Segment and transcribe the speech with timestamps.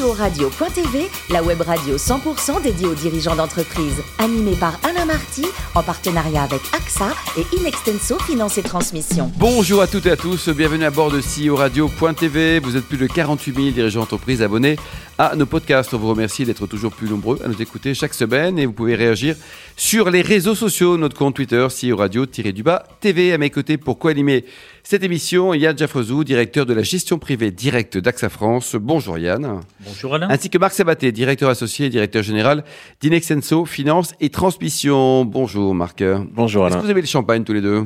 [0.00, 4.02] CEO Radio.tv, la web radio 100% dédiée aux dirigeants d'entreprise.
[4.18, 9.30] Animée par Alain Marty, en partenariat avec AXA et Inextenso Finance et Transmission.
[9.36, 12.60] Bonjour à toutes et à tous, bienvenue à bord de CEO Radio.tv.
[12.60, 14.76] Vous êtes plus de 48 000 dirigeants d'entreprise abonnés
[15.18, 15.92] à nos podcasts.
[15.92, 18.94] On vous remercie d'être toujours plus nombreux à nous écouter chaque semaine et vous pouvez
[18.94, 19.36] réagir
[19.76, 23.32] sur les réseaux sociaux, notre compte Twitter, CEO Radio-du-bas TV.
[23.32, 24.44] À mes côtés pour co-animer
[24.82, 28.76] cette émission, Yann Jaffrezou, directeur de la gestion privée directe d'AXA France.
[28.76, 29.60] Bonjour Yann.
[29.86, 30.28] Bonjour Alain.
[30.30, 32.64] Ainsi que Marc Sabaté, directeur associé et directeur général
[33.00, 35.24] d'Inexenso Finance et Transmission.
[35.24, 36.02] Bonjour Marc.
[36.32, 36.80] Bonjour Est-ce Alain.
[36.80, 37.84] que vous avez le champagne tous les deux?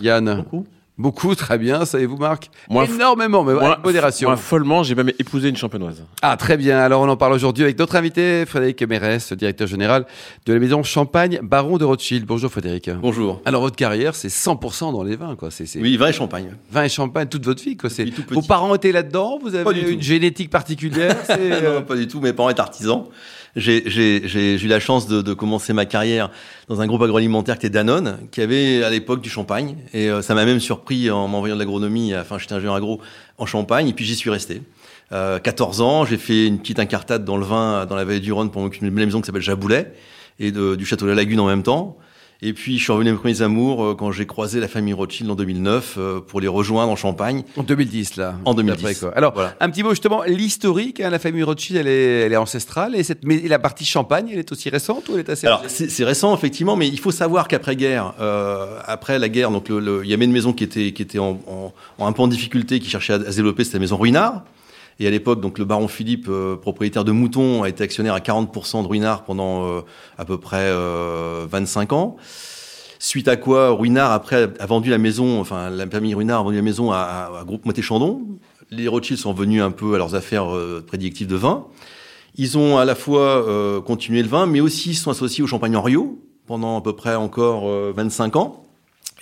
[0.00, 0.36] Yann?
[0.44, 0.66] Beaucoup.
[0.98, 1.86] Beaucoup, très bien.
[1.86, 2.50] Savez-vous Marc?
[2.68, 4.28] Moi, Énormément, mais Moi, avec modération.
[4.28, 6.04] Moi, follement, j'ai même épousé une champenoise.
[6.20, 6.78] Ah, très bien.
[6.78, 10.04] Alors, on en parle aujourd'hui avec notre invité, Frédéric Mérès, directeur général
[10.44, 12.26] de la maison Champagne, baron de Rothschild.
[12.26, 12.90] Bonjour, Frédéric.
[13.00, 13.40] Bonjour.
[13.46, 15.50] Alors, votre carrière, c'est 100% dans les vins, quoi.
[15.50, 16.54] C'est, Oui, vin et champagne.
[16.70, 17.88] vin et champagne toute votre vie, quoi.
[17.88, 18.04] C'est...
[18.04, 18.34] Depuis tout petit.
[18.34, 19.38] Vos parents étaient là-dedans?
[19.42, 20.02] Vous avez une tout.
[20.02, 21.16] génétique particulière?
[21.24, 22.20] C'est, euh, non, pas du tout.
[22.20, 23.04] Mes parents étaient artisans.
[23.54, 26.30] J'ai, eu la chance de, de commencer ma carrière
[26.68, 29.76] dans un groupe agroalimentaire qui était Danone, qui avait à l'époque du champagne.
[29.92, 32.16] Et euh, ça m'a même surpris en m'envoyant de l'agronomie.
[32.16, 33.00] Enfin, j'étais ingénieur agro
[33.36, 34.62] en Champagne, et puis j'y suis resté.
[35.12, 38.32] Euh, 14 ans, j'ai fait une petite incartade dans le vin, dans la vallée du
[38.32, 39.92] Rhône, pour belle maison qui s'appelle Jaboulet,
[40.40, 41.98] et de- du château de la Lagune en même temps.
[42.44, 44.92] Et puis, je suis revenu à mes premiers amours euh, quand j'ai croisé la famille
[44.92, 47.44] Rothschild en 2009 euh, pour les rejoindre en Champagne.
[47.56, 48.34] En 2010, là.
[48.44, 48.82] En 2010.
[48.82, 49.12] D'après, quoi.
[49.16, 49.54] Alors, Voilà.
[49.60, 53.04] un petit mot justement, l'historique, hein, la famille Rothschild, elle est, elle est ancestrale, et,
[53.04, 56.04] cette, mais la partie champagne, elle est aussi récente ou elle est assez Alors c'est
[56.04, 60.12] récent effectivement, mais il faut savoir qu'après guerre, euh, après la guerre, donc il y
[60.12, 62.90] avait une maison qui était qui était en, en- en un peu en difficulté, qui
[62.90, 64.42] cherchait à, à se développer, c'était la maison Ruinard.
[65.00, 68.20] Et à l'époque, donc le baron Philippe, euh, propriétaire de Mouton, a été actionnaire à
[68.20, 69.80] 40% de Ruinard pendant euh,
[70.18, 72.16] à peu près euh, 25 ans.
[72.98, 76.56] Suite à quoi, Ruinard après a vendu la maison, enfin la famille Ruinard a vendu
[76.56, 78.22] la maison à, à, à Groupe Moët Chandon.
[78.72, 81.66] Les Rothschild sont venus un peu à leurs affaires euh, prédictives de vin.
[82.36, 85.76] Ils ont à la fois euh, continué le vin, mais aussi sont associés au champagne
[85.76, 85.84] en
[86.46, 88.64] pendant à peu près encore euh, 25 ans.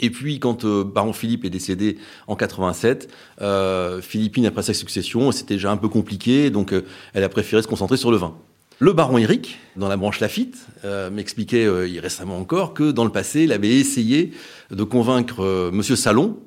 [0.01, 3.09] Et puis, quand euh, Baron Philippe est décédé en 87,
[3.43, 7.63] euh, Philippine après sa succession, c'était déjà un peu compliqué, donc euh, elle a préféré
[7.63, 8.35] se concentrer sur le vin.
[8.83, 10.57] Le baron Eric, dans la branche Lafitte,
[10.87, 14.33] euh, m'expliquait euh, récemment encore que dans le passé, il avait essayé
[14.71, 16.39] de convaincre Monsieur Salon,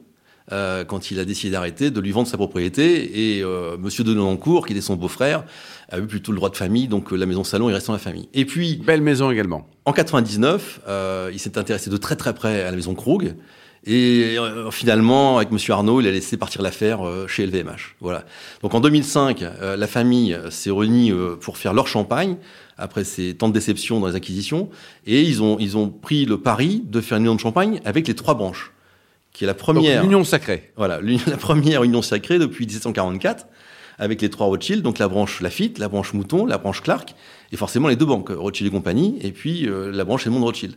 [0.52, 3.38] euh, quand il a décidé d'arrêter, de lui vendre sa propriété.
[3.38, 5.46] Et euh, Monsieur de Nonancourt, qui était son beau-frère,
[5.90, 7.94] a eu plutôt le droit de famille, donc euh, la maison Salon est restée dans
[7.94, 8.30] la famille.
[8.34, 9.68] Et puis, Belle maison également.
[9.86, 13.36] en 99, euh, il s'est intéressé de très très près à la maison Krug.
[13.86, 17.96] Et euh, finalement, avec Monsieur Arnaud, il a laissé partir l'affaire euh, chez LVMH.
[18.00, 18.24] Voilà.
[18.62, 22.38] Donc en 2005, euh, la famille s'est réunie euh, pour faire leur champagne
[22.78, 24.70] après ces tant de déceptions dans les acquisitions,
[25.06, 28.08] et ils ont ils ont pris le pari de faire une union de champagne avec
[28.08, 28.72] les trois branches,
[29.34, 30.04] qui est la première.
[30.04, 30.72] l'union sacrée.
[30.78, 33.48] Voilà, la première union sacrée depuis 1744,
[34.04, 37.16] avec les trois Rothschild, donc la branche Lafitte, la branche Mouton, la branche Clark,
[37.52, 40.76] et forcément les deux banques, Rothschild et compagnie, et puis euh, la branche Edmond Rothschild.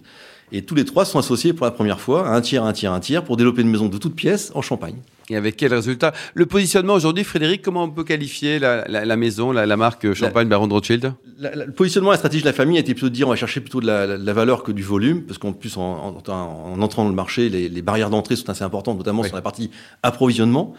[0.53, 3.01] Et tous les trois sont associés pour la première fois, un tiers, un tiers, un
[3.01, 4.95] tiers, pour développer une maison de toutes pièces en Champagne.
[5.29, 6.13] Et avec quel résultat?
[6.35, 10.13] Le positionnement aujourd'hui, Frédéric, comment on peut qualifier la, la- la maison, la, la marque
[10.15, 11.13] Champagne Baron de Rothschild?
[11.41, 13.61] Le positionnement, la stratégie de la famille a été plutôt de dire on va chercher
[13.61, 17.11] plutôt de la, valeur que du volume, parce qu'en plus, en, en- en entrant dans
[17.11, 19.29] le marché, les, les barrières d'entrée sont assez importantes, notamment Oui.
[19.29, 19.73] sur la partie
[20.05, 20.75] approvisionnement.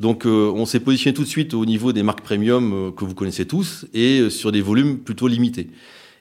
[0.00, 3.04] Donc, euh, on s'est positionné tout de suite au niveau des marques premium euh, que
[3.04, 5.68] vous connaissez tous, et euh, sur des volumes plutôt limités.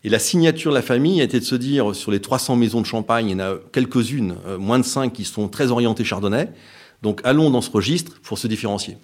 [0.04, 2.82] Et la signature de la famille a été de se dire, sur les 300 maisons
[2.82, 6.50] de champagne, il y en a quelques-unes, moins de 5, qui sont très orientées chardonnay.
[7.02, 8.98] Donc, allons dans ce registre pour se différencier.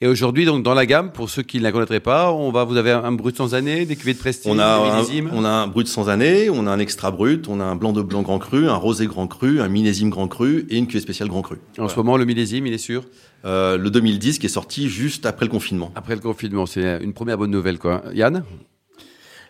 [0.00, 2.64] Et aujourd'hui, donc dans la gamme, pour ceux qui ne la connaîtraient pas, on va,
[2.64, 5.04] vous avez un, un brut sans année, des cuvées de prestige, On des a, un,
[5.32, 7.92] on a un brut sans année, on a un extra brut, on a un blanc
[7.92, 11.00] de blanc grand cru, un rosé grand cru, un millésime grand cru et une cuvée
[11.00, 11.56] spéciale grand cru.
[11.78, 13.04] En ce moment, le millésime, il est sûr?
[13.44, 15.92] Euh, le 2010 qui est sorti juste après le confinement.
[15.94, 18.02] Après le confinement, c'est une première bonne nouvelle, quoi.
[18.12, 18.44] Yann?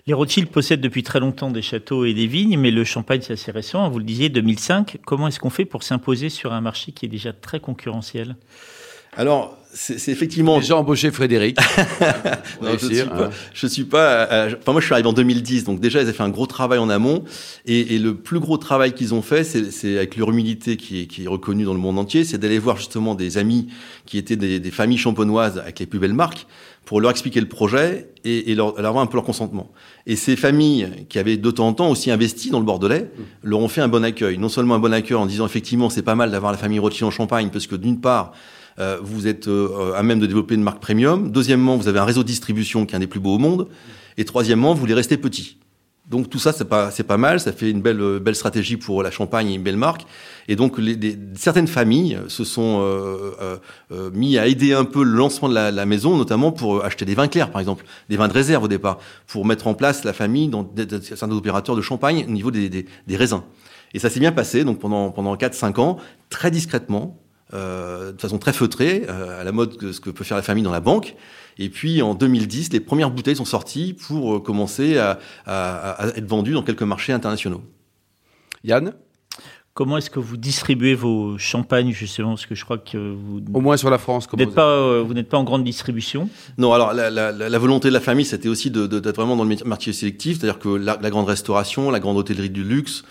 [0.09, 3.33] Les Rothschild possèdent depuis très longtemps des châteaux et des vignes, mais le champagne, c'est
[3.33, 3.91] assez récent.
[3.91, 4.99] Vous le disiez, 2005.
[5.05, 8.37] Comment est-ce qu'on fait pour s'imposer sur un marché qui est déjà très concurrentiel?
[9.17, 10.59] Alors, c'est effectivement...
[10.59, 11.59] Déjà embauché Frédéric.
[12.63, 13.07] Non, je Réussir, suis hein.
[13.17, 14.09] pas, je suis pas.
[14.33, 16.47] euh, Enfin, moi, je suis arrivé en 2010, donc déjà, ils avaient fait un gros
[16.47, 17.25] travail en amont.
[17.67, 21.07] Et, et le plus gros travail qu'ils ont fait, c'est avec leur humilité qui est,
[21.07, 23.69] qui est reconnue dans le monde entier, c'est d'aller voir justement des amis
[24.07, 26.47] qui étaient des, des familles champenoises avec les plus belles marques
[26.87, 29.73] pour leur expliquer le projet et, et leur, leur avoir un peu leur consentement.
[30.07, 33.11] Et ces familles qui avaient de temps en temps aussi investi dans le Bordelais
[33.43, 34.39] leur ont fait un bon accueil.
[34.39, 37.09] Non seulement un bon accueil en disant effectivement c'est pas mal d'avoir la famille Rothschild
[37.09, 38.33] en Champagne parce que d'une part
[38.79, 41.31] euh, vous êtes euh, à même de développer une marque premium.
[41.31, 43.69] Deuxièmement, vous avez un réseau de distribution qui est un des plus beaux au monde.
[44.17, 45.59] Et troisièmement, vous voulez rester petit.
[46.09, 49.03] Donc tout ça, c'est pas c'est pas mal, ça fait une belle belle stratégie pour
[49.03, 50.07] la Champagne et une belle marque.
[50.47, 53.57] Et donc les, certaines familles se sont euh, euh,
[53.91, 57.05] euh, mis à aider un peu le lancement de la, la, maison, notamment pour acheter
[57.05, 60.05] des vins clairs, par exemple, des vins de réserve au départ, pour mettre en place
[60.05, 60.71] la famille dans
[61.03, 63.43] certains opérateurs de Champagne au niveau des, des, des raisins.
[63.93, 65.97] Et ça s'est bien passé, donc pendant pendant 4-5 ans,
[66.31, 67.19] très discrètement,
[67.55, 70.43] euh, de façon très feutrée, euh, à la mode de ce que peut faire la
[70.43, 71.15] famille dans la banque.
[71.59, 76.07] Et puis en 2010, les premières bouteilles sont sorties pour euh, commencer à, à, à
[76.09, 77.63] être vendues dans quelques marchés internationaux.
[78.65, 78.95] Yann?
[79.77, 82.31] Comment est-ce que vous distribuez vos champagnes justement?
[82.31, 85.03] Parce que je crois que vous au moins sur la France, vous n'êtes pas euh,
[85.07, 86.31] vous n'êtes pas en grande distribution?
[86.57, 89.37] Non, alors la, la, la volonté de la famille, c'était aussi d'être de, de, vraiment
[89.37, 93.05] dans le marché sélectif, c'est-à-dire que la, la, grande restauration, la grande hôtellerie du luxe,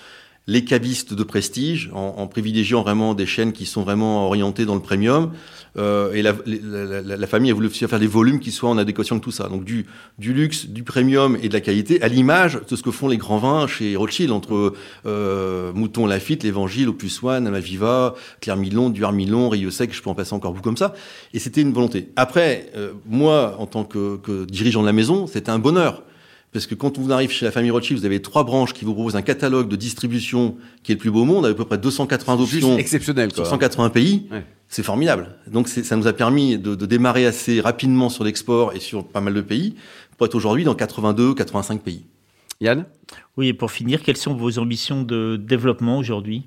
[0.48, 4.76] les cavistes de prestige, en, en, privilégiant vraiment des chaînes qui sont vraiment orientées dans
[4.76, 5.32] le premium.
[5.78, 8.78] Euh, et la, la, la, la, famille a voulu faire des volumes qui soient en
[8.78, 9.50] adéquation avec tout ça.
[9.50, 9.86] Donc du,
[10.20, 13.18] du luxe, du premium et de la qualité, à l'image de ce que font les
[13.18, 14.74] grands vins chez Rothschild, entre
[15.06, 20.10] euh, Mouton Lafitte, l'Évangile, Opus One, Amaviva, Claire Milon, Duar Milon, Rio Sec, je peux
[20.10, 20.94] en passer encore beaucoup comme ça.
[21.34, 22.12] Et c'était une volonté.
[22.16, 26.04] Après, euh, moi, en tant que, que dirigeant de la maison, c'était un bonheur.
[26.56, 28.94] Parce que quand vous arrivez chez la famille Rothschild, vous avez trois branches qui vous
[28.94, 31.66] proposent un catalogue de distribution qui est le plus beau au monde, avec à peu
[31.66, 32.78] près 280 options.
[32.78, 34.30] exceptionnel, Sur 180 pays.
[34.32, 34.46] Ouais.
[34.70, 35.36] C'est formidable.
[35.52, 39.20] Donc ça nous a permis de, de démarrer assez rapidement sur l'export et sur pas
[39.20, 39.76] mal de pays
[40.18, 42.06] pour être aujourd'hui dans 82, 85 pays.
[42.62, 42.86] Yann?
[43.36, 46.46] Oui, et pour finir, quelles sont vos ambitions de développement aujourd'hui?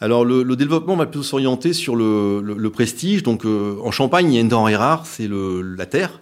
[0.00, 3.22] Alors le, le, développement va plutôt s'orienter sur le, le, le, prestige.
[3.22, 6.20] Donc euh, en Champagne, il y a une denrée rare, c'est la terre.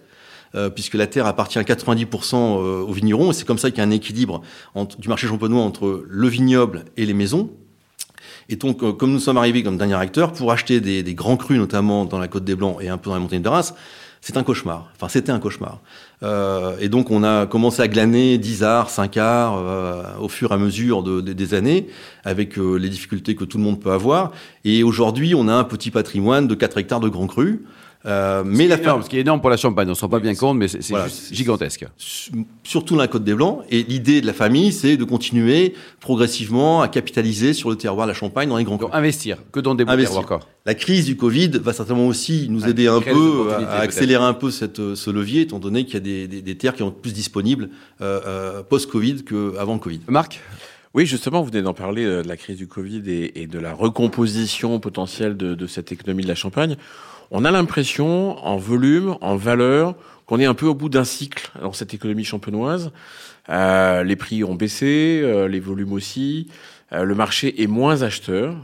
[0.55, 3.79] Euh, puisque la terre appartient à 90% euh, aux vignerons, et c'est comme ça qu'il
[3.79, 4.41] y a un équilibre
[4.73, 7.49] entre, du marché champenois entre le vignoble et les maisons.
[8.47, 11.57] Et donc, euh, comme nous sommes arrivés comme dernier acteur, pour acheter des, grands crus,
[11.57, 13.73] notamment dans la Côte des Blancs et un peu dans la montagne de Reims,
[14.21, 14.91] c'est un cauchemar.
[14.95, 15.81] Enfin, c'était un cauchemar.
[16.79, 20.57] Et donc, on a commencé à glaner 10 arts, 5 arts, au fur et à
[20.57, 21.89] mesure de, de, des années,
[22.23, 24.31] avec les difficultés que tout le monde peut avoir.
[24.63, 27.59] Et aujourd'hui, on a un petit patrimoine de 4 hectares de grands crus.
[28.05, 30.09] Euh, mais la énorme, ce qui est énorme pour la Champagne, on ne se rend
[30.09, 31.85] pas bien compte, mais c'est voilà, gigantesque.
[32.63, 33.63] Surtout dans la Côte des Blancs.
[33.69, 38.11] Et l'idée de la famille, c'est de continuer progressivement à capitaliser sur le terroir de
[38.11, 38.89] la Champagne dans les grands crus.
[38.93, 40.47] Investir, que dans des bons terroirs encore.
[40.65, 44.51] La crise du Covid va certainement aussi nous aider un peu à, accélérer un peu
[44.51, 47.13] cette, ce levier, étant donné qu'il y a des, des, des, terres qui sont plus
[47.13, 47.69] disponibles
[48.01, 50.01] euh, euh, post-Covid qu'avant le Covid.
[50.07, 50.39] Marc?
[50.93, 53.73] Oui, justement, vous venez d'en parler de la crise du Covid et, et de la
[53.73, 56.77] recomposition potentielle de, de cette économie de la Champagne
[57.31, 59.95] on a l'impression, en volume, en valeur,
[60.25, 62.91] qu'on est un peu au bout d'un cycle dans cette économie champenoise.
[63.49, 66.47] Euh, les prix ont baissé, euh, les volumes aussi.
[66.93, 68.55] Euh, le marché est moins acheteur.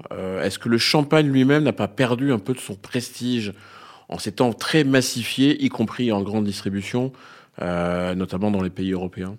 [0.41, 3.53] Est-ce que le champagne lui-même n'a pas perdu un peu de son prestige
[4.09, 7.13] en s'étant très massifié, y compris en grande distribution,
[7.59, 9.37] notamment dans les pays européens?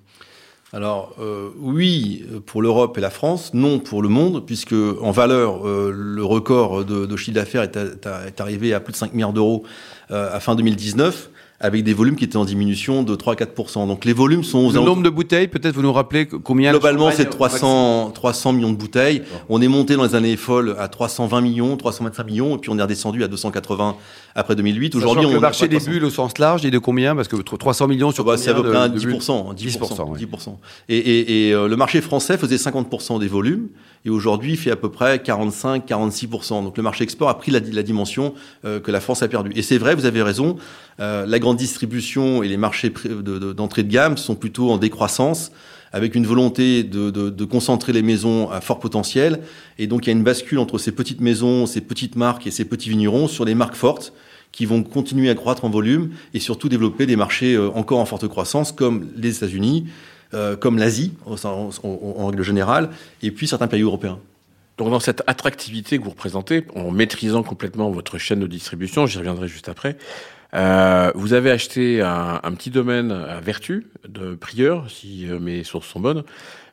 [0.72, 5.66] Alors euh, oui pour l'Europe et la France, non pour le monde, puisque en valeur,
[5.68, 9.64] euh, le record de, chiffre d'affaires est, est, arrivé à plus de 5 milliards d'euros
[10.10, 11.30] euh, à fin 2019
[11.62, 13.86] avec des volumes qui étaient en diminution de 3-4%.
[13.86, 17.12] Donc les volumes sont aux Le nombre de bouteilles, peut-être vous nous rappelez combien Globalement,
[17.12, 19.22] c'est 300, 300 millions de bouteilles.
[19.48, 22.78] On est monté dans les années folles à 320 millions, 325 millions, et puis on
[22.78, 23.96] est redescendu à 280
[24.34, 24.96] après 2008.
[24.96, 27.14] Aujourd'hui, on le marché des bulles au sens large, il est de combien?
[27.14, 30.56] Parce que 300 millions sur bah, c'est à peu près 10%, 10%, 10%, 10%.
[30.88, 33.68] Et, et, et euh, le marché français faisait 50% des volumes,
[34.04, 36.64] et aujourd'hui, fait à peu près 45-46%.
[36.64, 38.34] Donc le marché export a pris la, la dimension
[38.64, 39.52] euh, que la France a perdue.
[39.54, 40.56] Et c'est vrai, vous avez raison,
[41.00, 45.52] euh, la grande distribution et les marchés d'entrée de, de gamme sont plutôt en décroissance
[45.92, 49.40] avec une volonté de, de, de, concentrer les maisons à fort potentiel.
[49.78, 52.50] Et donc, il y a une bascule entre ces petites maisons, ces petites marques et
[52.50, 54.14] ces petits vignerons sur les marques fortes
[54.52, 58.04] qui vont continuer à croître en volume et surtout développer des marchés euh, encore en
[58.06, 59.86] forte croissance comme les États-Unis,
[60.34, 62.90] euh, comme l'Asie en, règle générale,
[63.22, 64.18] et puis certains pays européens.
[64.78, 69.18] Donc dans cette attractivité que vous représentez, en maîtrisant complètement votre chaîne de distribution, j'y
[69.18, 69.96] reviendrai juste après,
[70.54, 75.88] euh, vous avez acheté un, petit domaine à Vertu, de Prieur, si euh, mes sources
[75.88, 76.24] sont bonnes.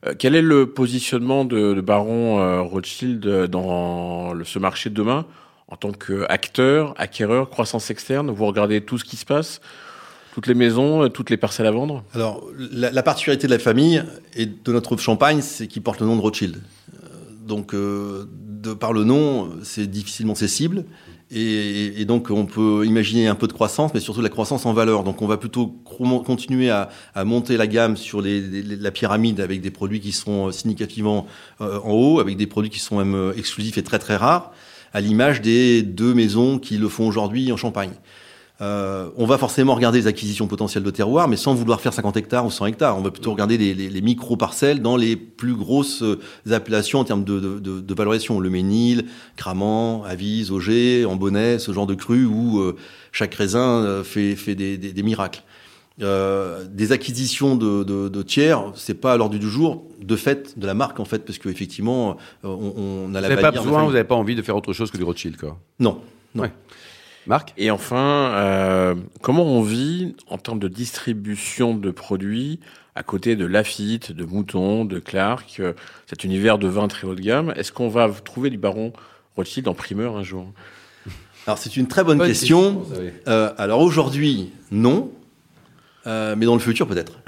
[0.06, 5.26] Euh, quel est le positionnement de, Baron euh, Rothschild dans ce marché de demain
[5.70, 8.32] en tant qu'acteur, acquéreur, croissance externe?
[8.32, 9.62] Vous regardez tout ce qui se passe?
[10.34, 14.04] Toutes les maisons, toutes les parcelles à vendre Alors, la, la particularité de la famille
[14.36, 16.58] et de notre champagne, c'est qu'il porte le nom de Rothschild.
[17.50, 18.26] Donc, euh,
[18.80, 20.86] par le nom, c'est difficilement cessible.
[21.32, 24.74] Et, donc, on peut imaginer un peu de croissance, mais surtout de la croissance en
[24.74, 25.04] valeur.
[25.04, 25.68] Donc, on va plutôt
[26.26, 26.90] continuer à,
[27.24, 31.28] monter la gamme sur la pyramide avec des produits qui sont significativement
[31.62, 34.52] euh, en haut, avec des produits qui sont même euh, exclusifs et très très rares,
[34.92, 37.94] à l'image des deux maisons qui le font aujourd'hui en Champagne.
[38.62, 42.18] Euh, on va forcément regarder les acquisitions potentielles de terroir, mais sans vouloir faire 50
[42.18, 42.98] hectares ou 100 hectares.
[42.98, 46.20] On va plutôt regarder les, les, les micro-parcelles dans les plus grosses euh,
[46.52, 48.40] appellations en termes de, de, de, de valorisation.
[48.40, 49.06] Le Ménil,
[49.38, 52.76] Cramant, Avise, Auger, Ambonnet, ce genre de cru où euh,
[53.12, 55.44] chaque raisin fait, fait des, des, des miracles.
[56.02, 60.58] Euh, des acquisitions de, de, de tiers, c'est pas à l'ordre du jour, de fait,
[60.58, 63.84] de la marque en fait, parce qu'effectivement, on, on a la Vous n'avez pas besoin,
[63.84, 65.60] vous n'avez pas envie de faire autre chose que du Rothschild, quoi.
[65.78, 66.00] Non,
[66.36, 66.44] non.
[66.44, 66.54] Ouais.
[67.30, 72.60] Marc Et enfin, euh, comment on vit en termes de distribution de produits
[72.96, 75.74] à côté de Lafitte, de Mouton, de Clark, euh,
[76.08, 77.54] cet univers de vin très haut de gamme?
[77.56, 78.94] Est-ce qu'on va trouver du baron
[79.36, 80.52] Rothschild en primeur un jour?
[81.46, 82.84] Alors c'est une très bonne, Bonne question.
[83.28, 85.12] Euh, alors aujourd'hui, non.
[86.08, 87.20] Euh, mais dans le futur, peut-être.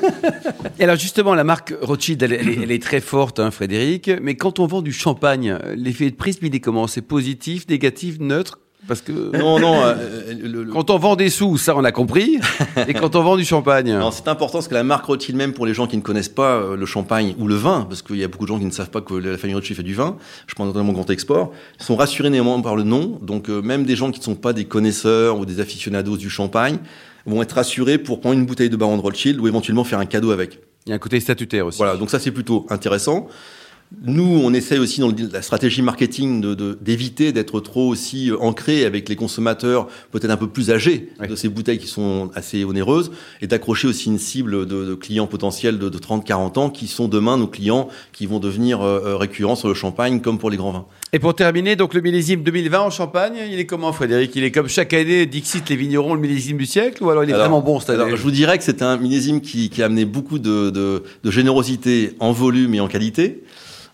[0.78, 4.10] Et alors justement, la marque Rothschild, elle, elle est, elle est très forte, hein, Frédéric.
[4.22, 6.86] Mais quand on vend du champagne, l'effet de prisme, il est comment?
[6.86, 8.60] C'est positif, négatif, neutre?
[8.88, 9.74] Parce que Non, non.
[9.82, 12.38] euh, le- le- quand on vend des sous, ça on a compris.
[12.88, 15.66] Et quand on vend du champagne, c'est important parce que la marque Rothschild, même pour
[15.66, 18.24] les gens qui ne connaissent pas euh, le champagne ou le vin, parce qu'il y
[18.24, 20.16] a beaucoup de gens qui ne savent pas que la famille Rothschild fait du vin,
[20.46, 23.18] je pense notamment au Grand Export, sont rassurés néanmoins par le nom.
[23.22, 26.30] Donc euh, même des gens qui ne sont pas des connaisseurs ou des aficionados du
[26.30, 26.78] champagne
[27.26, 30.06] vont être rassurés pour prendre une bouteille de Baron de Rothschild ou éventuellement faire un
[30.06, 30.60] cadeau avec.
[30.86, 31.78] il y a un côté statutaire aussi.
[31.78, 33.26] Voilà, donc ça c'est plutôt intéressant.
[34.04, 38.36] Nous, on essaye aussi dans la stratégie marketing de- de- d'éviter d'être trop aussi euh,
[38.40, 41.28] ancré avec les consommateurs peut-être un peu plus âgés Oui.
[41.28, 45.28] de ces bouteilles qui sont assez onéreuses et d'accrocher aussi une cible de, de clients
[45.28, 49.16] potentiels de, de 30-40 ans qui sont demain nos clients qui vont devenir euh, euh,
[49.16, 50.86] récurrents sur le champagne comme pour les grands vins.
[51.12, 54.32] Et pour terminer, donc le millésime 2020 en Champagne, il est comment, Frédéric?
[54.34, 57.30] Il est comme chaque année, Dixit les vignerons, le millésime du siècle, ou alors il
[57.30, 58.02] est Alors- vraiment bon cette année?
[58.02, 62.14] Alors, je vous dirais que c'est un millésime qui, qui a amené beaucoup de générosité
[62.18, 63.44] en volume et en qualité.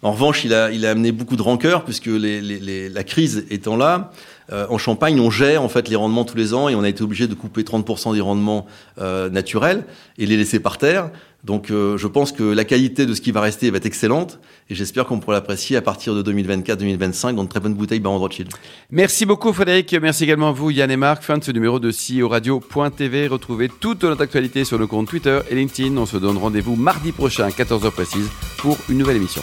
[0.03, 3.05] En revanche, il a, il a amené beaucoup de rancœur puisque les, les, les- la
[3.05, 4.11] crise étant là,
[4.53, 6.89] euh, en Champagne, on gère en fait les rendements tous les ans et on a
[6.89, 8.67] été obligé de couper 30% des rendements
[9.01, 9.85] euh, naturels
[10.19, 11.11] et les laisser par terre.
[11.45, 14.39] Donc, euh, je pense que la qualité de ce qui va rester va être excellente
[14.71, 18.19] et j'espère qu'on pourra l'apprécier à partir de 2024-2025 dans de très bonnes bouteilles Baron
[18.19, 18.49] Rothschild.
[18.91, 21.23] Merci beaucoup Frédéric, merci également à vous Yann et Marc.
[21.23, 23.27] Fin de ce numéro de CEO Radio.tv.
[23.29, 25.97] Retrouvez toute notre actualité sur nos comptes Twitter et LinkedIn.
[25.97, 28.29] On se donne rendez-vous mardi prochain à 14h précise
[28.59, 29.43] pour une nouvelle émission.